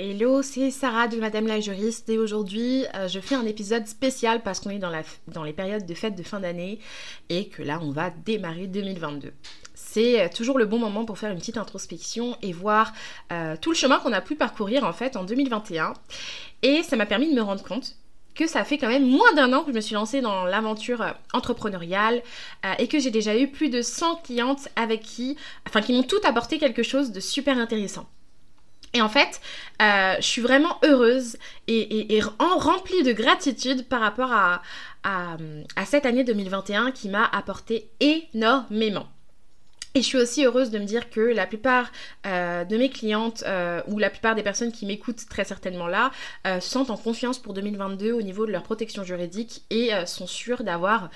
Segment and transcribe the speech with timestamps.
[0.00, 4.44] Hello, c'est Sarah de Madame la juriste et aujourd'hui euh, je fais un épisode spécial
[4.44, 6.78] parce qu'on est dans, les périodes de fête de fin d'année
[7.28, 9.32] et que là on va démarrer 2022
[9.74, 12.92] c'est euh, toujours le bon moment pour faire une petite introspection et voir
[13.32, 15.94] euh, tout le chemin qu'on a pu parcourir en fait en 2021.
[16.62, 17.96] Et ça m'a permis de me rendre compte
[18.36, 21.04] que ça fait quand même moins d'un an que je me suis lancée dans l'aventure
[21.32, 22.22] entrepreneuriale
[22.78, 25.36] et que j'ai déjà eu plus de 100 clientes avec qui,
[25.66, 28.06] enfin qui m'ont toutes apporté quelque chose de super intéressant.
[28.94, 29.40] Et en fait,
[29.82, 34.62] euh, je suis vraiment heureuse et, en remplie de gratitude par rapport à,
[35.86, 39.08] cette année 2021 qui m'a apporté énormément.
[39.94, 41.90] Et je suis aussi heureuse de me dire que la plupart
[42.26, 46.12] euh, de mes clientes euh, ou la plupart des personnes qui m'écoutent très certainement là
[46.60, 51.10] sont en confiance pour 2022 au niveau de leur protection juridique et sont sûres d'avoir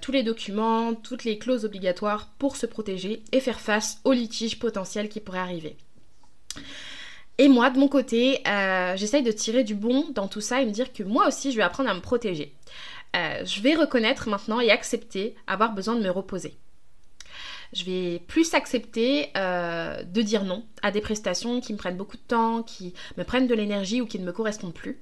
[0.00, 4.58] tous les documents, toutes les clauses obligatoires pour se protéger et faire face aux litiges
[4.58, 5.76] potentiels qui pourraient arriver.
[7.38, 10.66] Et moi, de mon côté, euh, j'essaye de tirer du bon dans tout ça et
[10.66, 12.52] me dire que moi aussi, je vais apprendre à me protéger.
[13.14, 16.56] Euh, je vais reconnaître maintenant et accepter avoir besoin de me reposer.
[17.72, 22.16] Je vais plus accepter euh, de dire non à des prestations qui me prennent beaucoup
[22.16, 24.98] de temps, qui me prennent de l'énergie ou qui ne me correspondent plus.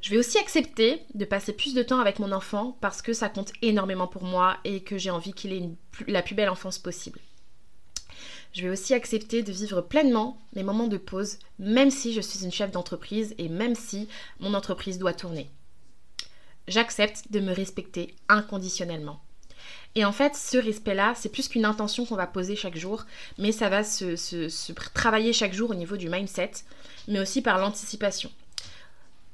[0.00, 3.28] Je vais aussi accepter de passer plus de temps avec mon enfant parce que ça
[3.28, 5.68] compte énormément pour moi et que j'ai envie qu'il ait
[6.06, 7.20] la plus belle enfance possible.
[8.54, 12.44] Je vais aussi accepter de vivre pleinement mes moments de pause, même si je suis
[12.44, 15.50] une chef d'entreprise et même si mon entreprise doit tourner.
[16.68, 19.20] J'accepte de me respecter inconditionnellement.
[19.96, 23.06] Et en fait, ce respect-là, c'est plus qu'une intention qu'on va poser chaque jour,
[23.38, 26.52] mais ça va se, travailler chaque jour au niveau du mindset,
[27.08, 28.30] mais aussi par l'anticipation.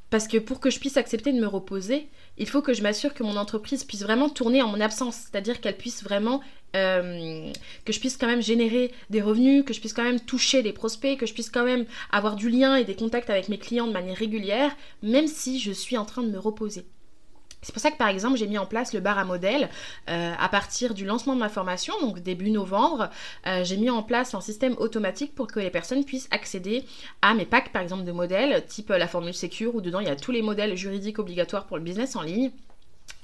[0.09, 3.15] Parce que pour que je puisse accepter de me reposer, il faut que je m'assure
[3.15, 6.41] que mon entreprise puisse vraiment tourner en mon absence, c'est-à-dire qu'elle puisse vraiment
[6.77, 7.51] euh,
[7.85, 10.73] que je puisse quand même générer des revenus, que je puisse quand même toucher des
[10.73, 13.87] prospects, que je puisse quand même avoir du lien et des contacts avec mes clients
[13.87, 16.87] de manière régulière, même si je suis en train de me reposer.
[17.63, 19.69] C'est pour ça que par exemple j'ai mis en place le bar à modèle
[20.09, 23.11] euh, à partir du lancement de ma formation, donc début novembre.
[23.47, 26.85] Euh, j'ai mis en place un système automatique pour que les personnes puissent accéder
[27.23, 30.11] à mes packs par exemple de modèles, type la formule Secure où dedans il y
[30.11, 32.51] a tous les modèles juridiques obligatoires pour le business en ligne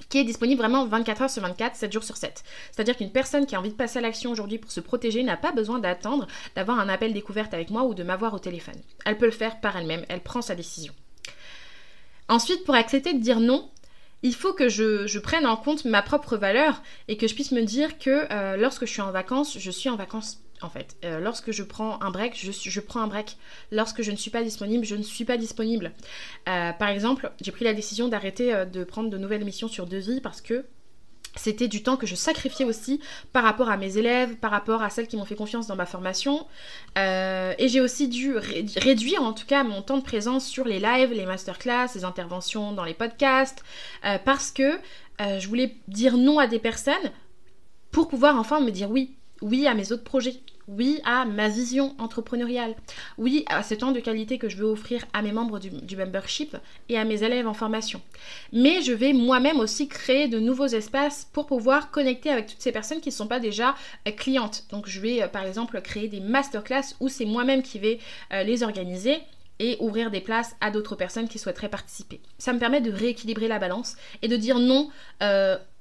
[0.09, 2.43] qui est disponible vraiment 24 heures sur 24, 7 jours sur 7.
[2.71, 5.37] C'est-à-dire qu'une personne qui a envie de passer à l'action aujourd'hui pour se protéger n'a
[5.37, 8.79] pas besoin d'attendre d'avoir un appel découverte avec moi ou de m'avoir au téléphone.
[9.05, 10.93] Elle peut le faire par elle-même, elle prend sa décision.
[12.29, 13.69] Ensuite, pour accepter de dire non,
[14.23, 17.63] il faut que je, prenne en compte ma propre valeur et que je puisse me
[17.63, 20.97] dire que euh, lorsque je suis en vacances, je suis en vacances en fait.
[21.05, 23.37] Euh, lorsque je prends un break, je, prends un break.
[23.71, 25.91] Lorsque je ne suis pas disponible, je ne suis pas disponible.
[26.49, 30.19] Euh, par exemple, j'ai pris la décision d'arrêter de prendre de nouvelles missions sur devis
[30.19, 30.65] parce que
[31.37, 32.99] c'était du temps que je sacrifiais aussi
[33.33, 35.85] par rapport à mes élèves, par rapport à celles qui m'ont fait confiance dans ma
[35.85, 36.45] formation.
[36.95, 41.11] et j'ai aussi dû réduire en tout cas mon temps de présence sur les lives,
[41.11, 43.63] les masterclass, les interventions dans les podcasts,
[44.25, 44.79] parce que
[45.19, 46.95] je voulais dire non à des personnes
[47.91, 50.35] pour pouvoir enfin me dire oui oui à mes autres projets,
[50.67, 52.75] oui à ma vision entrepreneuriale,
[53.17, 56.57] oui à ce temps de qualité que je veux offrir à mes membres du, membership
[56.89, 58.01] et à mes élèves en formation.
[58.51, 62.71] Mais je vais moi-même aussi créer de nouveaux espaces pour pouvoir connecter avec toutes ces
[62.71, 63.75] personnes qui ne sont pas déjà
[64.07, 64.65] euh, clientes.
[64.69, 67.99] Donc je vais euh, par exemple créer des masterclass où c'est moi-même qui vais
[68.33, 69.17] euh, les organiser
[69.59, 72.21] et ouvrir des places à d'autres personnes qui souhaiteraient participer.
[72.37, 74.91] Ça me permet de rééquilibrer la balance et de dire non,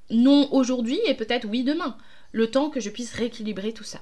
[0.08, 1.94] non aujourd'hui et peut-être oui demain
[2.32, 4.00] le temps que je puisse rééquilibrer tout ça.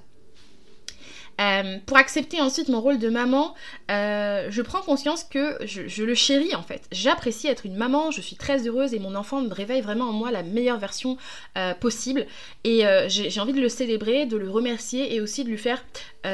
[1.40, 3.54] Euh, pour accepter ensuite mon rôle de maman,
[3.90, 6.82] euh, je prends conscience que je, le chéris en fait.
[6.92, 10.12] J'apprécie être une maman, je suis très heureuse et mon enfant me réveille vraiment en
[10.12, 11.16] moi la meilleure version
[11.58, 12.26] euh, possible.
[12.64, 15.84] Et j'ai envie de le célébrer, de le remercier et aussi de lui faire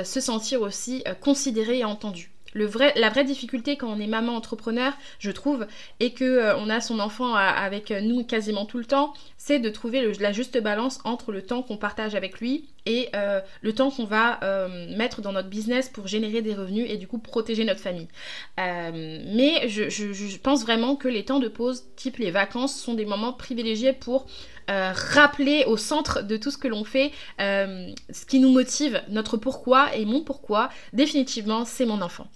[0.05, 5.31] se sentir aussi considéré et entendu la vraie difficulté quand on est maman entrepreneur, je
[5.31, 5.67] trouve,
[6.01, 9.71] et que euh, on a son enfant avec nous quasiment tout le temps, c'est de
[9.71, 13.91] trouver la juste balance entre le temps qu'on partage avec lui et euh, le temps
[13.91, 17.65] qu'on va euh, mettre dans notre business pour générer des revenus et du coup protéger
[17.65, 18.09] notre famille.
[18.57, 23.33] mais je, pense vraiment que les temps de pause, type les vacances, sont des moments
[23.33, 24.27] privilégiés pour
[24.69, 29.95] rappeler au centre de tout ce que l'on fait ce qui nous motive, notre pourquoi
[29.97, 32.29] et mon pourquoi, définitivement, c'est mon enfant.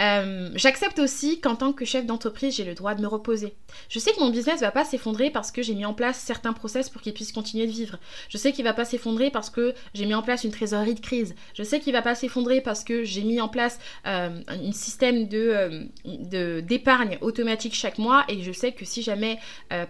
[0.00, 3.54] Euh, j'accepte aussi qu'en tant que chef d'entreprise, j'ai le droit de me reposer.
[3.88, 6.52] Je sais que mon business va pas s'effondrer parce que j'ai mis en place certains
[6.52, 7.98] process pour qu'il puisse continuer de vivre.
[8.28, 11.00] Je sais qu'il va pas s'effondrer parce que j'ai mis en place une trésorerie de
[11.00, 11.34] crise.
[11.54, 15.28] Je sais qu'il va pas s'effondrer parce que j'ai mis en place euh, un système
[15.32, 19.38] euh, de d'épargne automatique chaque mois et je sais que si jamais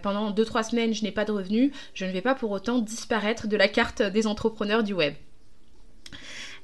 [0.01, 3.47] pendant 2-3 semaines je n'ai pas de revenus, je ne vais pas pour autant disparaître
[3.47, 5.13] de la carte des entrepreneurs du web.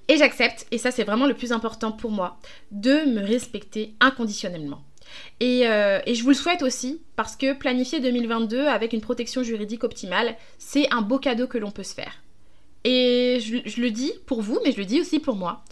[0.08, 2.38] Et j'accepte, et ça c'est vraiment le plus important pour moi,
[2.72, 4.82] de me respecter inconditionnellement.
[5.40, 9.84] Et, euh, je vous le souhaite aussi, parce que planifier 2022 avec une protection juridique
[9.84, 12.22] optimale, c'est un beau cadeau que l'on peut se faire.
[12.84, 15.64] Et je, le dis pour vous, mais je le dis aussi pour moi.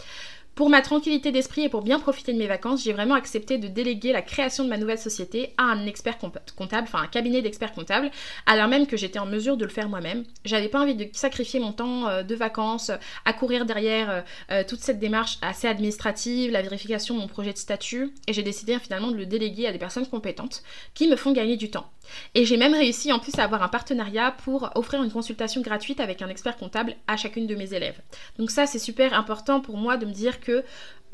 [0.56, 3.68] Pour ma tranquillité d'esprit et pour bien profiter de mes vacances, j'ai vraiment accepté de
[3.68, 7.74] déléguer la création de ma nouvelle société à un expert comptable, enfin un cabinet d'experts
[7.74, 8.10] comptables,
[8.46, 10.24] alors même que j'étais en mesure de le faire moi-même.
[10.46, 12.90] J'avais pas envie de sacrifier mon temps euh, de vacances
[13.26, 14.20] à courir derrière euh,
[14.50, 18.42] euh, toute cette démarche assez administrative, la vérification de mon projet de statut, et j'ai
[18.42, 20.62] décidé finalement de le déléguer à des personnes compétentes
[20.94, 21.90] qui me font gagner du temps.
[22.34, 26.00] Et j'ai même réussi en plus à avoir un partenariat pour offrir une consultation gratuite
[26.00, 28.00] avec un expert comptable à chacune de mes élèves.
[28.38, 30.45] Donc ça c'est super important pour moi de me dire que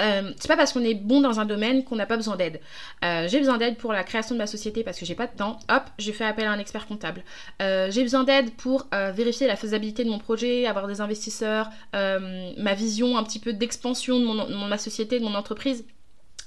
[0.01, 2.61] euh, c'est pas parce qu'on est bon dans un domaine qu'on n'a pas besoin d'aide.
[3.05, 5.37] Euh, j'ai besoin d'aide pour la création de ma société parce que j'ai pas de
[5.37, 5.59] temps.
[5.71, 7.23] Hop, j'ai fait appel à un expert comptable.
[7.61, 12.75] Euh, j'ai besoin d'aide pour vérifier la faisabilité de mon projet, avoir des investisseurs, ma
[12.75, 15.85] vision un petit peu d'expansion de, ma société, de mon entreprise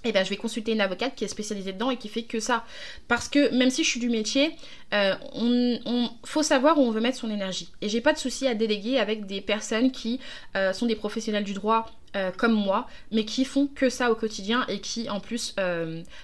[0.06, 2.22] et eh ben, je vais consulter une avocate qui est spécialisée dedans et qui fait
[2.22, 2.64] que ça.
[3.08, 4.52] Parce que même si je suis du métier,
[4.94, 7.72] euh, on, faut savoir où on veut mettre son énergie.
[7.82, 10.20] Et j'ai pas de souci à déléguer avec des personnes qui
[10.56, 14.16] euh, sont des professionnels du droit euh, comme moi, mais qui font que ça au
[14.16, 15.56] quotidien et qui en plus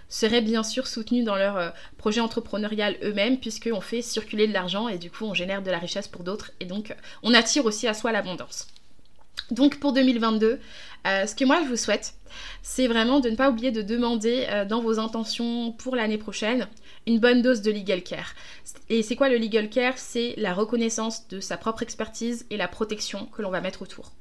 [0.09, 4.97] seraient bien sûr soutenus dans leur projet entrepreneurial eux-mêmes, puisqu'on fait circuler de l'argent et
[4.97, 7.93] du coup on génère de la richesse pour d'autres et donc on attire aussi à
[7.93, 8.67] soi l'abondance.
[9.51, 10.59] Donc pour 2022,
[11.07, 12.13] euh, ce que moi je vous souhaite,
[12.61, 16.67] c'est vraiment de ne pas oublier de demander euh, dans vos intentions pour l'année prochaine
[17.05, 18.33] une bonne dose de legal care.
[18.89, 19.97] Et c'est quoi le legal care?
[19.97, 24.11] C'est la reconnaissance de sa propre expertise et la protection que l'on va mettre autour.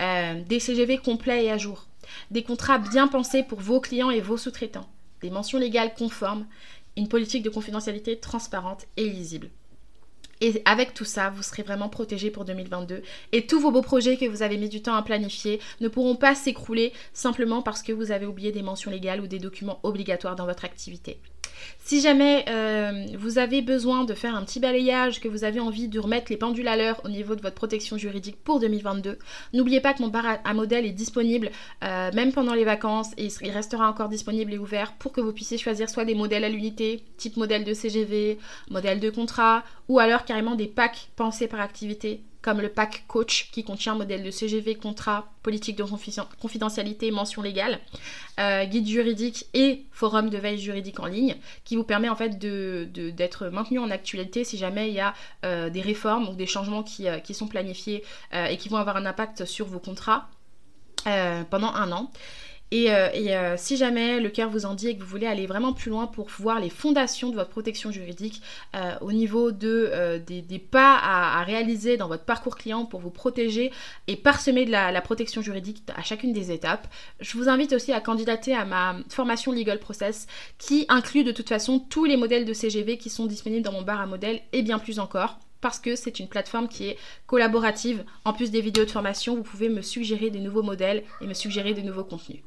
[0.00, 1.86] Euh, des CGV complets et à jour.
[2.30, 4.88] Des contrats bien pensés pour vos clients et vos sous-traitants.
[5.20, 6.46] Des mentions légales conformes.
[6.96, 9.50] Une politique de confidentialité transparente et lisible.
[10.40, 13.02] Et avec tout ça, vous serez vraiment protégé pour 2022.
[13.30, 16.16] Et tous vos beaux projets que vous avez mis du temps à planifier ne pourront
[16.16, 20.34] pas s'écrouler simplement parce que vous avez oublié des mentions légales ou des documents obligatoires
[20.34, 21.20] dans votre activité.
[21.78, 25.88] Si jamais euh, vous avez besoin de faire un petit balayage, que vous avez envie
[25.88, 29.18] de remettre les pendules à l'heure au niveau de votre protection juridique pour 2022,
[29.52, 31.50] n'oubliez pas que mon bar à modèle est disponible
[31.82, 35.32] euh, même pendant les vacances et il restera encore disponible et ouvert pour que vous
[35.32, 38.38] puissiez choisir soit des modèles à l'unité, type modèle de CGV,
[38.70, 43.50] modèle de contrat, ou alors carrément des packs pensés par activité comme le pack coach
[43.52, 45.84] qui contient modèle de CGV, contrat, politique de
[46.40, 47.78] confidentialité, mention légale,
[48.40, 52.38] euh, guide juridique et forum de veille juridique en ligne qui vous permet en fait
[52.38, 56.82] d'être maintenu en actualité si jamais il y a euh, des réformes ou des changements
[56.82, 58.02] qui, euh, qui sont planifiés
[58.32, 60.28] et qui vont avoir un impact sur vos contrats
[61.04, 62.10] pendant un an.
[62.72, 65.46] Et, euh, euh, si jamais le cœur vous en dit et que vous voulez aller
[65.46, 68.40] vraiment plus loin pour voir les fondations de votre protection juridique
[68.74, 73.70] euh, au niveau de, des, pas à, réaliser dans votre parcours client pour vous protéger
[74.06, 76.86] et parsemer de la, protection juridique à chacune des étapes,
[77.20, 80.26] je vous invite aussi à candidater à ma formation Legal Process
[80.56, 83.82] qui inclut de toute façon tous les modèles de CGV qui sont disponibles dans mon
[83.82, 88.04] bar à modèles et bien plus encore parce que c'est une plateforme qui est collaborative.
[88.26, 91.32] En plus des vidéos de formation, vous pouvez me suggérer des nouveaux modèles et me
[91.32, 92.42] suggérer de nouveaux contenus.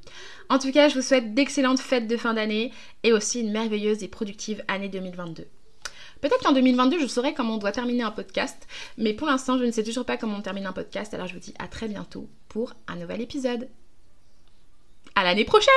[0.50, 2.72] En tout cas, je vous souhaite d'excellentes fêtes de fin d'année
[3.02, 5.48] et aussi une merveilleuse et productive année 2022.
[6.22, 8.68] Peut-être qu'en 2022, je saurai comment on doit terminer un podcast,
[8.98, 11.34] mais pour l'instant, je ne sais toujours pas comment on termine un podcast, alors je
[11.34, 13.70] vous dis à très bientôt pour un nouvel épisode.
[15.16, 15.72] À l'année prochaine